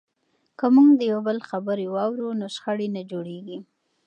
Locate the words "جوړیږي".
3.11-3.57